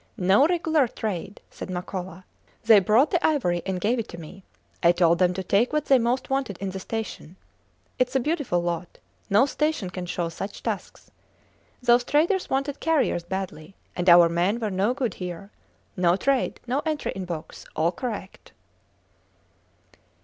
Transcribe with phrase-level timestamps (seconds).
[0.17, 2.23] No regular trade, said Makola.
[2.63, 4.43] They brought the ivory and gave it to me.
[4.81, 7.35] I told them to take what they most wanted in the station.
[7.99, 8.97] It is a beautiful lot.
[9.29, 11.11] No station can show such tusks.
[11.83, 15.51] Those traders wanted carriers badly, and our men were no good here.
[15.95, 18.53] No trade, no entry in books: all correct.